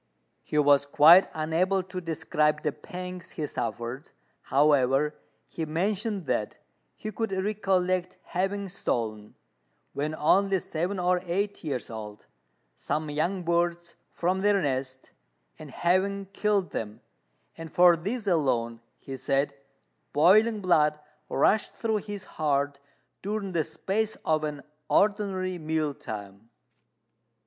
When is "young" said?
13.11-13.43